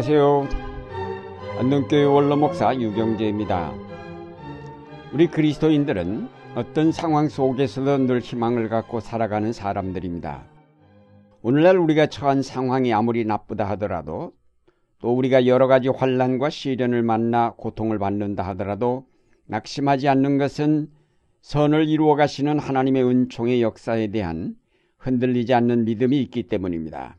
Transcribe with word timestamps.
안녕하세요. 0.00 0.48
안동교회 1.58 2.04
원로목사 2.04 2.74
유경재입니다. 2.74 3.74
우리 5.12 5.26
그리스도인들은 5.26 6.26
어떤 6.54 6.90
상황 6.90 7.28
속에서도 7.28 8.06
늘 8.06 8.20
희망을 8.20 8.70
갖고 8.70 9.00
살아가는 9.00 9.52
사람들입니다. 9.52 10.46
오늘날 11.42 11.76
우리가 11.76 12.06
처한 12.06 12.40
상황이 12.40 12.94
아무리 12.94 13.26
나쁘다 13.26 13.68
하더라도 13.72 14.32
또 15.00 15.14
우리가 15.14 15.46
여러 15.46 15.66
가지 15.66 15.88
환란과 15.88 16.48
시련을 16.48 17.02
만나 17.02 17.52
고통을 17.58 17.98
받는다 17.98 18.42
하더라도 18.48 19.04
낙심하지 19.48 20.08
않는 20.08 20.38
것은 20.38 20.88
선을 21.42 21.90
이루어 21.90 22.14
가시는 22.14 22.58
하나님의 22.58 23.04
은총의 23.04 23.60
역사에 23.60 24.06
대한 24.06 24.54
흔들리지 24.96 25.52
않는 25.52 25.84
믿음이 25.84 26.22
있기 26.22 26.44
때문입니다. 26.44 27.18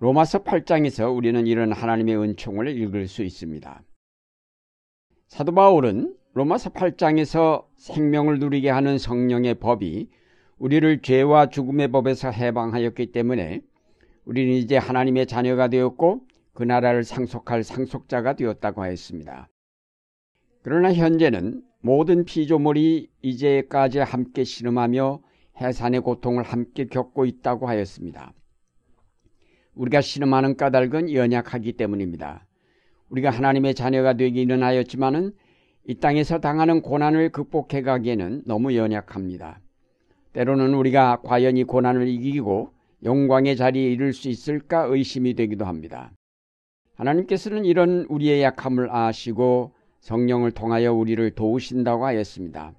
로마서 0.00 0.44
8장에서 0.44 1.12
우리는 1.14 1.44
이런 1.48 1.72
하나님의 1.72 2.16
은총을 2.16 2.68
읽을 2.68 3.08
수 3.08 3.24
있습니다. 3.24 3.82
사도 5.26 5.52
바울은 5.52 6.14
로마서 6.34 6.70
8장에서 6.70 7.66
생명을 7.74 8.38
누리게 8.38 8.70
하는 8.70 8.96
성령의 8.96 9.56
법이 9.56 10.08
우리를 10.58 11.02
죄와 11.02 11.48
죽음의 11.48 11.88
법에서 11.88 12.30
해방하였기 12.30 13.10
때문에 13.10 13.62
우리는 14.24 14.52
이제 14.54 14.76
하나님의 14.76 15.26
자녀가 15.26 15.66
되었고 15.66 16.20
그 16.52 16.62
나라를 16.62 17.02
상속할 17.02 17.64
상속자가 17.64 18.36
되었다고 18.36 18.82
하였습니다. 18.82 19.48
그러나 20.62 20.92
현재는 20.92 21.62
모든 21.80 22.24
피조물이 22.24 23.10
이제까지 23.22 23.98
함께 23.98 24.44
신음하며 24.44 25.22
해산의 25.60 26.02
고통을 26.02 26.44
함께 26.44 26.86
겪고 26.86 27.24
있다고 27.24 27.66
하였습니다. 27.66 28.32
우리가 29.78 30.00
신음하는 30.00 30.56
까닭은 30.56 31.12
연약하기 31.14 31.74
때문입니다. 31.74 32.44
우리가 33.10 33.30
하나님의 33.30 33.74
자녀가 33.74 34.14
되기는 34.14 34.62
하였지만은 34.62 35.32
이 35.86 35.94
땅에서 35.94 36.40
당하는 36.40 36.82
고난을 36.82 37.30
극복해 37.30 37.82
가기에는 37.82 38.42
너무 38.44 38.74
연약합니다. 38.74 39.60
때로는 40.32 40.74
우리가 40.74 41.20
과연 41.22 41.56
이 41.56 41.64
고난을 41.64 42.08
이기고 42.08 42.72
영광의 43.04 43.56
자리에 43.56 43.90
이를 43.92 44.12
수 44.12 44.28
있을까 44.28 44.84
의심이 44.84 45.34
되기도 45.34 45.64
합니다. 45.64 46.12
하나님께서는 46.96 47.64
이런 47.64 48.04
우리의 48.08 48.42
약함을 48.42 48.90
아시고 48.90 49.72
성령을 50.00 50.50
통하여 50.50 50.92
우리를 50.92 51.30
도우신다고 51.30 52.04
하였습니다. 52.04 52.74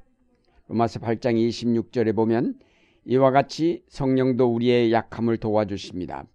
로마서 0.68 1.00
8장 1.00 1.36
26절에 1.36 2.14
보면 2.14 2.60
이와 3.06 3.32
같이 3.32 3.84
성령도 3.88 4.54
우리의 4.54 4.92
약함을 4.92 5.38
도와주십니다. 5.38 6.26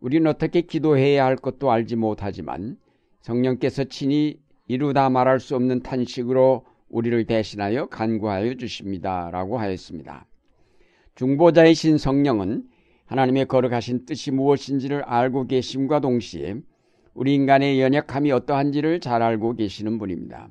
우리는 0.00 0.28
어떻게 0.30 0.60
기도해야 0.62 1.24
할 1.24 1.36
것도 1.36 1.70
알지 1.70 1.96
못하지만 1.96 2.76
성령께서 3.20 3.84
친히 3.84 4.38
이루다 4.66 5.10
말할 5.10 5.40
수 5.40 5.56
없는 5.56 5.82
탄식으로 5.82 6.64
우리를 6.88 7.24
대신하여 7.26 7.86
간구하여 7.86 8.54
주십니다. 8.54 9.30
라고 9.30 9.58
하였습니다. 9.58 10.26
중보자이신 11.14 11.98
성령은 11.98 12.68
하나님의 13.06 13.46
거룩하신 13.46 14.04
뜻이 14.04 14.30
무엇인지를 14.30 15.02
알고 15.02 15.46
계심과 15.46 16.00
동시에 16.00 16.56
우리 17.14 17.34
인간의 17.34 17.80
연약함이 17.80 18.30
어떠한지를 18.30 19.00
잘 19.00 19.22
알고 19.22 19.56
계시는 19.56 19.98
분입니다. 19.98 20.50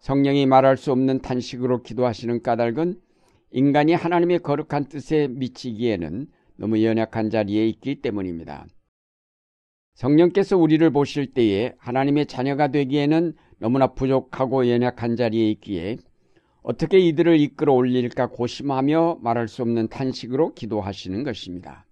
성령이 0.00 0.46
말할 0.46 0.76
수 0.76 0.92
없는 0.92 1.20
탄식으로 1.20 1.82
기도하시는 1.82 2.42
까닭은 2.42 3.00
인간이 3.50 3.94
하나님의 3.94 4.40
거룩한 4.40 4.88
뜻에 4.88 5.26
미치기에는 5.28 6.28
너무 6.56 6.82
연약한 6.84 7.30
자리에 7.30 7.66
있기 7.68 8.02
때문입니다. 8.02 8.66
성령께서 9.98 10.56
우리를 10.56 10.88
보실 10.90 11.26
때에 11.34 11.74
하나님의 11.76 12.26
자녀가 12.26 12.68
되기에는 12.68 13.34
너무나 13.58 13.88
부족하고 13.88 14.68
연약한 14.68 15.16
자리에 15.16 15.50
있기에 15.50 15.96
어떻게 16.62 17.00
이들을 17.00 17.40
이끌어 17.40 17.72
올릴까 17.72 18.28
고심하며 18.28 19.18
말할 19.22 19.48
수 19.48 19.62
없는 19.62 19.88
탄식으로 19.88 20.54
기도하시는 20.54 21.24
것입니다. 21.24 21.84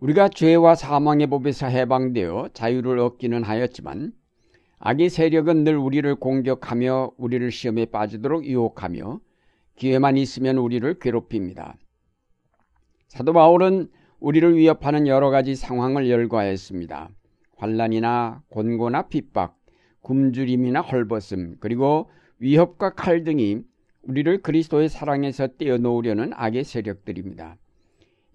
우리가 0.00 0.28
죄와 0.28 0.74
사망의 0.74 1.28
법에서 1.28 1.68
해방되어 1.68 2.48
자유를 2.52 2.98
얻기는 2.98 3.44
하였지만 3.44 4.12
악의 4.80 5.08
세력은 5.10 5.62
늘 5.62 5.76
우리를 5.76 6.12
공격하며 6.16 7.12
우리를 7.16 7.48
시험에 7.52 7.86
빠지도록 7.86 8.44
유혹하며 8.44 9.20
기회만 9.76 10.16
있으면 10.16 10.58
우리를 10.58 10.98
괴롭힙니다. 10.98 11.76
사도 13.06 13.32
바울은 13.32 13.88
우리를 14.22 14.56
위협하는 14.56 15.08
여러 15.08 15.30
가지 15.30 15.56
상황을 15.56 16.08
열거하였습니다. 16.08 17.10
환란이나 17.56 18.42
곤고나 18.50 19.08
핍박, 19.08 19.58
굶주림이나 20.00 20.80
헐벗음, 20.80 21.56
그리고 21.58 22.08
위협과 22.38 22.90
칼 22.90 23.24
등이 23.24 23.62
우리를 24.02 24.42
그리스도의 24.42 24.88
사랑에서 24.88 25.48
떼어놓으려는 25.58 26.30
악의 26.34 26.62
세력들입니다. 26.62 27.56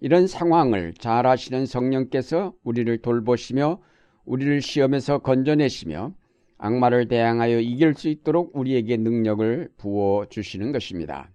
이런 0.00 0.26
상황을 0.26 0.92
잘 0.92 1.26
아시는 1.26 1.64
성령께서 1.64 2.52
우리를 2.64 2.98
돌보시며 2.98 3.80
우리를 4.26 4.60
시험에서 4.60 5.20
건져내시며 5.20 6.12
악마를 6.58 7.08
대항하여 7.08 7.60
이길 7.60 7.94
수 7.94 8.10
있도록 8.10 8.54
우리에게 8.54 8.98
능력을 8.98 9.70
부어 9.78 10.26
주시는 10.28 10.72
것입니다. 10.72 11.30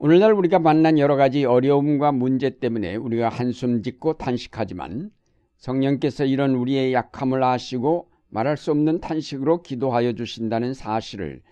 오늘날 0.00 0.32
우리가 0.32 0.60
만난 0.60 0.96
여러 1.00 1.16
가지 1.16 1.44
어려움과 1.44 2.12
문제 2.12 2.50
때문에 2.50 2.94
우리가 2.94 3.28
한숨 3.28 3.82
짓고 3.82 4.12
탄식하지만 4.12 5.10
성령께서 5.56 6.24
이런 6.24 6.54
우리의 6.54 6.92
약함을 6.92 7.42
아시고 7.42 8.08
말할 8.28 8.56
수 8.56 8.70
없는 8.70 9.00
탄식으로 9.00 9.62
기도하여 9.62 10.12
주신다는 10.12 10.72
사실을 10.72 11.42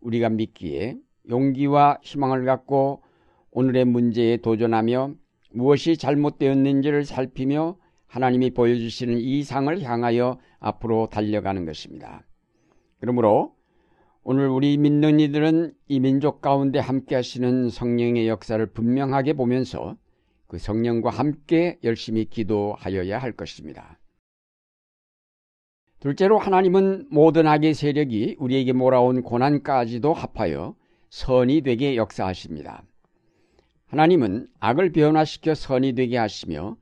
우리가 0.00 0.28
믿기에 0.28 0.98
용기와 1.28 1.98
희망을 2.00 2.44
갖고 2.44 3.02
오늘의 3.50 3.86
문제에 3.86 4.36
도전하며 4.36 5.14
무엇이 5.50 5.96
잘못되었는지를 5.96 7.04
살피며 7.06 7.76
하나님이 8.06 8.50
보여주시는 8.50 9.18
이 9.18 9.42
상을 9.42 9.82
향하여 9.82 10.38
앞으로 10.60 11.08
달려가는 11.10 11.64
것입니다. 11.64 12.24
그러므로 13.00 13.55
오늘 14.28 14.48
우리 14.48 14.76
믿는 14.76 15.20
이들은 15.20 15.72
이 15.86 16.00
민족 16.00 16.40
가운데 16.40 16.80
함께 16.80 17.14
하시는 17.14 17.70
성령의 17.70 18.26
역사를 18.26 18.66
분명하게 18.66 19.34
보면서 19.34 19.96
그 20.48 20.58
성령과 20.58 21.10
함께 21.10 21.78
열심히 21.84 22.24
기도하여야 22.24 23.18
할 23.18 23.30
것입니다. 23.30 24.00
둘째로 26.00 26.38
하나님은 26.38 27.06
모든 27.08 27.46
악의 27.46 27.74
세력이 27.74 28.38
우리에게 28.40 28.72
몰아온 28.72 29.22
고난까지도 29.22 30.12
합하여 30.12 30.74
선이 31.10 31.60
되게 31.60 31.94
역사하십니다. 31.94 32.82
하나님은 33.86 34.48
악을 34.58 34.90
변화시켜 34.90 35.54
선이 35.54 35.92
되게 35.92 36.16
하시며 36.16 36.76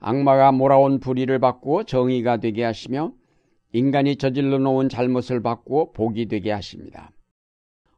악마가 0.00 0.52
몰아온 0.52 1.00
불의를 1.00 1.38
바꾸어 1.38 1.84
정의가 1.84 2.36
되게 2.40 2.62
하시며 2.62 3.14
인간이 3.72 4.16
저질러 4.16 4.58
놓은 4.58 4.88
잘못을 4.88 5.42
바꾸어 5.42 5.92
복이 5.92 6.26
되게 6.26 6.50
하십니다. 6.50 7.12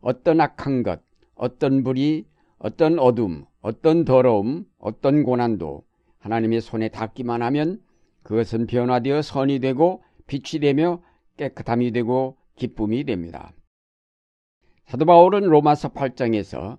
어떤 0.00 0.40
악한 0.40 0.82
것, 0.82 1.00
어떤 1.34 1.82
불의, 1.82 2.24
어떤 2.58 2.98
어둠, 2.98 3.44
어떤 3.60 4.04
더러움, 4.04 4.66
어떤 4.78 5.22
고난도 5.22 5.84
하나님의 6.18 6.60
손에 6.60 6.88
닿기만 6.88 7.42
하면 7.42 7.80
그것은 8.22 8.66
변화되어 8.66 9.22
선이 9.22 9.60
되고 9.60 10.02
빛이 10.26 10.60
되며 10.60 11.02
깨끗함이 11.36 11.92
되고 11.92 12.36
기쁨이 12.56 13.04
됩니다. 13.04 13.52
사도 14.84 15.06
바울은 15.06 15.44
로마서 15.44 15.90
8장에서 15.90 16.78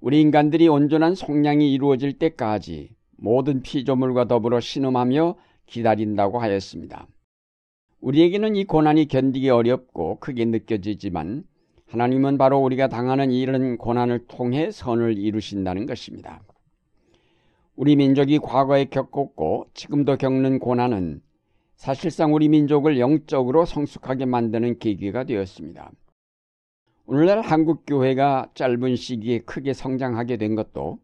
우리 0.00 0.20
인간들이 0.20 0.66
온전한 0.68 1.14
속량이 1.14 1.72
이루어질 1.72 2.18
때까지 2.18 2.90
모든 3.16 3.62
피조물과 3.62 4.26
더불어 4.26 4.58
신음하며 4.58 5.36
기다린다고 5.66 6.40
하였습니다. 6.40 7.06
우리에게는 8.02 8.56
이 8.56 8.64
고난이 8.64 9.06
견디기 9.06 9.48
어렵고 9.48 10.18
크게 10.18 10.44
느껴지지만 10.44 11.44
하나님은 11.86 12.36
바로 12.36 12.58
우리가 12.58 12.88
당하는 12.88 13.30
이런 13.30 13.78
고난을 13.78 14.26
통해 14.26 14.72
선을 14.72 15.18
이루신다는 15.18 15.86
것입니다. 15.86 16.42
우리 17.76 17.94
민족이 17.94 18.40
과거에 18.40 18.86
겪었고 18.86 19.66
지금도 19.72 20.16
겪는 20.16 20.58
고난은 20.58 21.22
사실상 21.76 22.34
우리 22.34 22.48
민족을 22.48 22.98
영적으로 22.98 23.64
성숙하게 23.64 24.26
만드는 24.26 24.80
계기가 24.80 25.22
되었습니다. 25.22 25.92
오늘날 27.06 27.40
한국 27.40 27.84
교회가 27.86 28.50
짧은 28.54 28.96
시기에 28.96 29.40
크게 29.40 29.74
성장하게 29.74 30.38
된 30.38 30.56
것도 30.56 30.98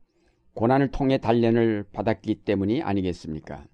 고난을 0.54 0.90
통해 0.90 1.18
단련을 1.18 1.84
받았기 1.92 2.42
때문이 2.44 2.82
아니겠습니까? 2.82 3.64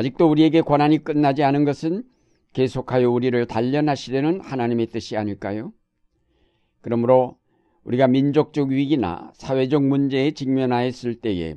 아직도 0.00 0.30
우리에게 0.30 0.62
고난이 0.62 1.04
끝나지 1.04 1.42
않은 1.42 1.66
것은 1.66 2.04
계속하여 2.54 3.10
우리를 3.10 3.46
단련하시려는 3.46 4.40
하나님의 4.40 4.86
뜻이 4.86 5.18
아닐까요? 5.18 5.74
그러므로 6.80 7.36
우리가 7.84 8.06
민족적 8.06 8.70
위기나 8.70 9.30
사회적 9.34 9.84
문제에 9.84 10.30
직면하였을 10.30 11.16
때에 11.16 11.56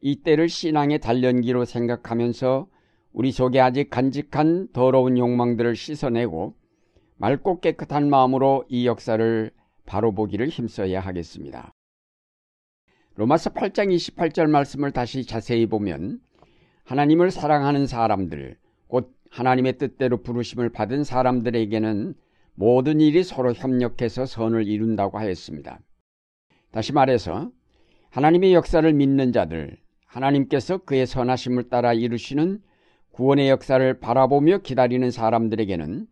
이 0.00 0.16
때를 0.16 0.48
신앙의 0.48 0.98
단련기로 0.98 1.64
생각하면서 1.66 2.66
우리 3.12 3.30
속에 3.30 3.60
아직 3.60 3.90
간직한 3.90 4.70
더러운 4.72 5.16
욕망들을 5.16 5.76
씻어내고 5.76 6.56
맑고 7.16 7.60
깨끗한 7.60 8.10
마음으로 8.10 8.64
이 8.68 8.88
역사를 8.88 9.52
바로 9.86 10.10
보기를 10.10 10.48
힘써야 10.48 10.98
하겠습니다. 10.98 11.70
로마서 13.14 13.50
8장 13.50 13.94
28절 13.94 14.50
말씀을 14.50 14.90
다시 14.90 15.24
자세히 15.24 15.66
보면 15.66 16.20
하나님을 16.88 17.30
사랑하는 17.30 17.86
사람들, 17.86 18.56
곧 18.86 19.14
하나님의 19.28 19.76
뜻대로 19.76 20.22
부르심을 20.22 20.70
받은 20.70 21.04
사람들에게는 21.04 22.14
모든 22.54 23.02
일이 23.02 23.22
서로 23.24 23.52
협력해서 23.52 24.24
선을 24.24 24.66
이룬다고 24.66 25.18
하였습니다. 25.18 25.80
다시 26.70 26.94
말해서 26.94 27.50
하나님의 28.08 28.54
역사를 28.54 28.90
믿는 28.90 29.32
자들, 29.32 29.76
하나님께서 30.06 30.78
그의 30.78 31.06
선하심을 31.06 31.68
따라 31.68 31.92
이루시는 31.92 32.62
구원의 33.10 33.50
역사를 33.50 34.00
바라보며 34.00 34.60
기다리는 34.62 35.10
사람들에게는 35.10 36.06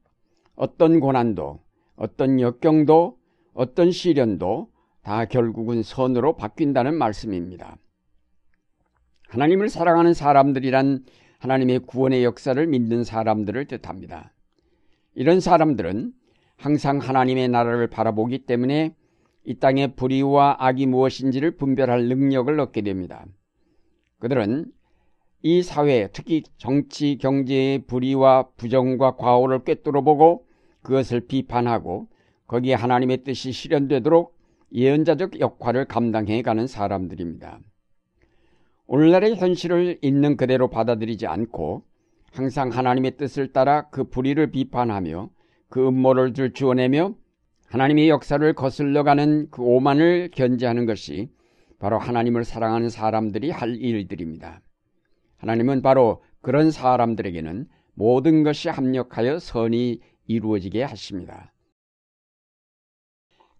어떤 0.56 1.00
고난도, 1.00 1.58
어떤 1.96 2.38
역경도, 2.38 3.16
어떤 3.54 3.90
시련도 3.90 4.68
다 5.02 5.24
결국은 5.24 5.82
선으로 5.82 6.36
바뀐다는 6.36 6.96
말씀입니다. 6.96 7.78
하나님을 9.36 9.68
사랑하는 9.68 10.14
사람들이란 10.14 11.04
하나님의 11.40 11.80
구원의 11.80 12.24
역사를 12.24 12.66
믿는 12.66 13.04
사람들을 13.04 13.66
뜻합니다. 13.66 14.32
이런 15.14 15.40
사람들은 15.40 16.12
항상 16.56 16.96
하나님의 16.96 17.48
나라를 17.48 17.88
바라보기 17.88 18.46
때문에 18.46 18.94
이 19.44 19.58
땅의 19.58 19.94
불의와 19.96 20.56
악이 20.58 20.86
무엇인지를 20.86 21.58
분별할 21.58 22.08
능력을 22.08 22.58
얻게 22.58 22.80
됩니다. 22.80 23.26
그들은 24.20 24.72
이 25.42 25.62
사회, 25.62 26.08
특히 26.14 26.42
정치, 26.56 27.18
경제의 27.18 27.80
불의와 27.80 28.48
부정과 28.56 29.16
과오를 29.16 29.64
꿰뚫어 29.64 30.00
보고 30.00 30.46
그것을 30.80 31.26
비판하고 31.26 32.08
거기에 32.46 32.72
하나님의 32.72 33.22
뜻이 33.24 33.52
실현되도록 33.52 34.34
예언자적 34.72 35.40
역할을 35.40 35.84
감당해 35.84 36.40
가는 36.40 36.66
사람들입니다. 36.66 37.60
오늘날의 38.88 39.36
현실을 39.36 39.98
있는 40.00 40.36
그대로 40.36 40.68
받아들이지 40.68 41.26
않고 41.26 41.82
항상 42.32 42.70
하나님의 42.70 43.16
뜻을 43.16 43.52
따라 43.52 43.88
그 43.88 44.04
불의를 44.04 44.50
비판하며 44.50 45.30
그 45.68 45.88
음모를 45.88 46.32
들추어내며 46.32 47.14
하나님의 47.68 48.08
역사를 48.08 48.52
거슬러가는 48.52 49.48
그 49.50 49.62
오만을 49.62 50.30
견제하는 50.32 50.86
것이 50.86 51.30
바로 51.78 51.98
하나님을 51.98 52.44
사랑하는 52.44 52.88
사람들이 52.88 53.50
할 53.50 53.74
일들입니다. 53.76 54.60
하나님은 55.38 55.82
바로 55.82 56.22
그런 56.40 56.70
사람들에게는 56.70 57.66
모든 57.94 58.44
것이 58.44 58.68
합력하여 58.68 59.40
선이 59.40 60.00
이루어지게 60.26 60.84
하십니다. 60.84 61.52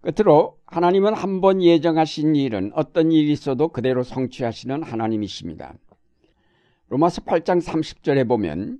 끝으로 0.06 0.56
하나님은 0.67 1.14
한 1.14 1.41
번 1.41 1.61
예정하신 1.61 2.37
일은 2.37 2.70
어떤 2.75 3.11
일이 3.11 3.32
있어도 3.32 3.69
그대로 3.69 4.05
성취하시는 4.05 4.85
하나님이십니다. 4.85 5.75
로마서 6.91 7.23
8장 7.23 7.61
30절에 7.61 8.29
보면 8.29 8.79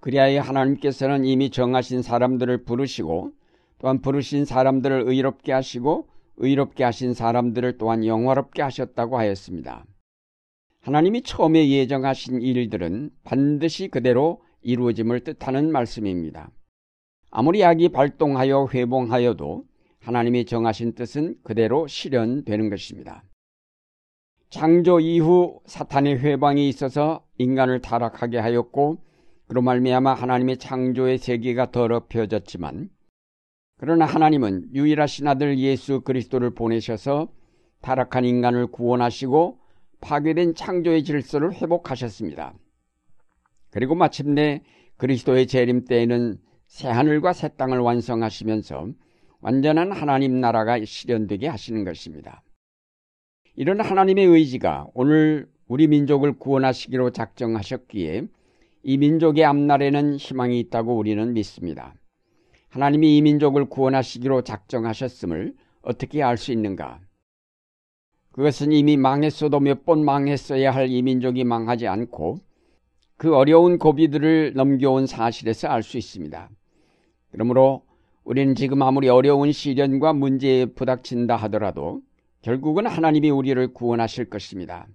그리하여 0.00 0.42
하나님께서는 0.42 1.24
이미 1.24 1.48
정하신 1.48 2.02
사람들을 2.02 2.64
부르시고 2.64 3.30
또한 3.78 4.02
부르신 4.02 4.44
사람들을 4.44 5.04
의롭게 5.06 5.52
하시고 5.52 6.08
의롭게 6.36 6.84
하신 6.84 7.14
사람들을 7.14 7.78
또한 7.78 8.04
영화롭게 8.04 8.60
하셨다고 8.60 9.16
하였습니다. 9.16 9.86
하나님이 10.82 11.22
처음에 11.22 11.70
예정하신 11.70 12.42
일들은 12.42 13.10
반드시 13.24 13.88
그대로 13.88 14.42
이루어짐을 14.60 15.20
뜻하는 15.20 15.72
말씀입니다. 15.72 16.50
아무리 17.30 17.64
악이 17.64 17.88
발동하여 17.88 18.68
회봉하여도 18.74 19.64
하나님이 20.06 20.44
정하신 20.44 20.92
뜻은 20.94 21.34
그대로 21.42 21.88
실현되는 21.88 22.70
것입니다. 22.70 23.24
창조 24.50 25.00
이후 25.00 25.58
사탄의 25.66 26.20
회방이 26.20 26.68
있어서 26.68 27.26
인간을 27.38 27.80
타락하게 27.80 28.38
하였고 28.38 28.98
그로 29.48 29.62
말미암아 29.62 30.14
하나님의 30.14 30.58
창조의 30.58 31.18
세계가 31.18 31.72
더럽혀졌지만 31.72 32.88
그러나 33.78 34.04
하나님은 34.04 34.74
유일하신 34.74 35.26
아들 35.26 35.58
예수 35.58 36.00
그리스도를 36.02 36.50
보내셔서 36.50 37.28
타락한 37.82 38.24
인간을 38.24 38.68
구원하시고 38.68 39.58
파괴된 40.00 40.54
창조의 40.54 41.02
질서를 41.02 41.52
회복하셨습니다. 41.52 42.54
그리고 43.72 43.96
마침내 43.96 44.62
그리스도의 44.98 45.48
재림 45.48 45.86
때에는 45.86 46.38
새 46.68 46.88
하늘과 46.88 47.32
새 47.32 47.48
땅을 47.48 47.80
완성하시면서 47.80 48.92
완전한 49.40 49.92
하나님 49.92 50.40
나라가 50.40 50.82
실현되게 50.84 51.48
하시는 51.48 51.84
것입니다. 51.84 52.42
이런 53.54 53.80
하나님의 53.80 54.26
의지가 54.26 54.88
오늘 54.94 55.48
우리 55.68 55.86
민족을 55.88 56.32
구원하시기로 56.38 57.10
작정하셨기에 57.10 58.26
이 58.82 58.98
민족의 58.98 59.44
앞날에는 59.44 60.16
희망이 60.16 60.60
있다고 60.60 60.96
우리는 60.96 61.32
믿습니다. 61.32 61.94
하나님이 62.68 63.16
이 63.16 63.22
민족을 63.22 63.64
구원하시기로 63.68 64.42
작정하셨음을 64.42 65.54
어떻게 65.82 66.22
알 66.22 66.36
수 66.36 66.52
있는가? 66.52 67.00
그것은 68.32 68.72
이미 68.72 68.96
망했어도 68.96 69.60
몇 69.60 69.84
번 69.84 70.04
망했어야 70.04 70.70
할 70.70 70.88
이 70.90 71.00
민족이 71.02 71.44
망하지 71.44 71.86
않고 71.86 72.38
그 73.16 73.34
어려운 73.34 73.78
고비들을 73.78 74.52
넘겨온 74.54 75.06
사실에서 75.06 75.68
알 75.68 75.82
수 75.82 75.96
있습니다. 75.96 76.50
그러므로 77.32 77.82
우리는 78.26 78.56
지금 78.56 78.82
아무리 78.82 79.08
어려운 79.08 79.52
시련과 79.52 80.12
문제에 80.12 80.66
부닥친다 80.66 81.36
하더라도 81.36 82.02
결국은 82.42 82.84
하나님이 82.84 83.30
우리를 83.30 83.72
구원하실 83.72 84.30
것입니다. 84.30 84.88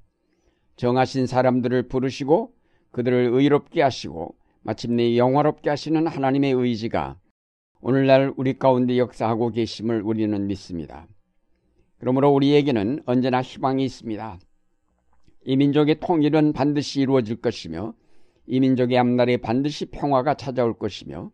정하신 0.76 1.28
사람들을 1.28 1.88
부르시고 1.88 2.52
그들을 2.92 3.30
의롭게 3.32 3.84
하시고 3.84 4.36
마침내 4.64 5.16
영화롭게 5.16 5.70
하시는 5.70 6.06
하나님의 6.08 6.52
의지가 6.52 7.18
오늘날 7.80 8.34
우리 8.36 8.60
가운데 8.60 8.98
역사하고 8.98 9.52
계심을 9.52 10.02
우리는 10.02 10.48
믿습니다. 10.48 11.08
그러므로 12.00 12.32
우리에게는 12.32 13.04
언제나 13.06 13.42
희망이 13.42 13.86
있습니다. 13.86 14.40
이 15.46 15.56
민족의 15.56 16.02
통일은 16.02 16.52
반드시 16.52 17.00
이루어질 17.00 17.38
것이며 17.38 17.94
이 18.46 18.60
민족의 18.60 18.98
앞날에 18.98 19.38
반드시 19.38 19.86
평화가 19.86 20.34
찾아올 20.34 20.78
것이며 20.78 21.32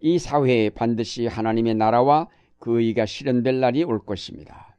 이 0.00 0.18
사회에 0.18 0.70
반드시 0.70 1.26
하나님의 1.26 1.74
나라와 1.74 2.28
그 2.58 2.80
의가 2.80 3.06
실현될 3.06 3.60
날이 3.60 3.84
올 3.84 3.98
것입니다. 4.04 4.76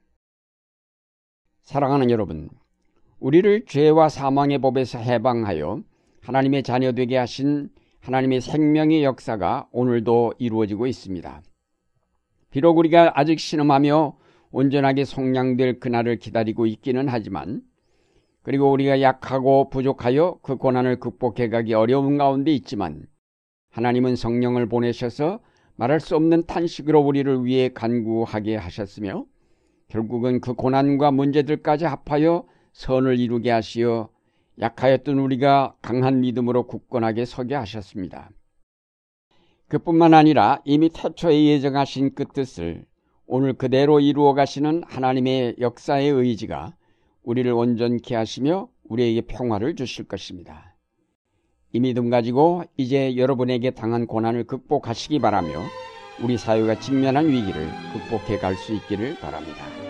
사랑하는 1.61 2.09
여러분, 2.09 2.49
우리를 3.19 3.65
죄와 3.65 4.09
사망의 4.09 4.59
법에서 4.59 4.97
해방하여 4.97 5.83
하나님의 6.21 6.63
자녀 6.63 6.93
되게 6.93 7.17
하신 7.17 7.69
하나님의 7.99 8.41
생명의 8.41 9.03
역사가 9.03 9.67
오늘도 9.71 10.35
이루어지고 10.39 10.87
있습니다. 10.87 11.41
비록 12.51 12.77
우리가 12.77 13.11
아직 13.15 13.39
신음하며 13.39 14.17
온전하게 14.51 15.05
성량될 15.05 15.79
그날을 15.79 16.17
기다리고 16.17 16.65
있기는 16.65 17.07
하지만 17.07 17.61
그리고 18.41 18.71
우리가 18.71 19.01
약하고 19.01 19.69
부족하여 19.69 20.39
그 20.41 20.55
고난을 20.55 20.99
극복해 20.99 21.49
가기 21.49 21.73
어려운 21.73 22.17
가운데 22.17 22.51
있지만 22.51 23.05
하나님은 23.79 24.17
성령을 24.17 24.67
보내셔서 24.67 25.39
말할 25.77 26.01
수 26.01 26.17
없는 26.17 26.45
탄식으로 26.47 26.99
우리를 26.99 27.45
위해 27.45 27.69
간구하게 27.69 28.57
하셨으며 28.57 29.25
결국은 29.87 30.41
그 30.41 30.53
고난과 30.53 31.11
문제들까지 31.11 31.85
합하여 31.85 32.45
선을 32.73 33.17
이루게 33.17 33.51
하시어 33.51 34.09
약하였던 34.59 35.17
우리가 35.17 35.77
강한 35.81 36.19
믿음으로 36.19 36.67
굳건하게 36.67 37.23
서게 37.23 37.55
하셨습니다. 37.55 38.29
그뿐만 39.69 40.13
아니라 40.13 40.61
이미 40.65 40.89
태초에 40.89 41.45
예정하신 41.45 42.15
그 42.15 42.25
뜻을 42.25 42.83
오늘 43.27 43.53
그대로 43.53 44.01
이루어 44.01 44.33
가시는 44.33 44.83
하나님의 44.87 45.55
역사의 45.61 46.09
의지가 46.09 46.75
우리를 47.23 47.49
온전케 47.49 48.13
하시며 48.13 48.67
우리에게 48.83 49.21
평화를 49.21 49.77
주실 49.77 50.05
것입니다. 50.05 50.68
이 51.71 51.79
믿음 51.79 52.09
가지고 52.09 52.63
이제 52.77 53.15
여러분에게 53.15 53.71
당한 53.71 54.07
고난을 54.07 54.45
극복하시기 54.45 55.19
바라며 55.19 55.49
우리 56.21 56.37
사회가 56.37 56.79
직면한 56.79 57.27
위기를 57.29 57.69
극복해 57.93 58.39
갈 58.39 58.55
수 58.55 58.73
있기를 58.73 59.19
바랍니다. 59.19 59.88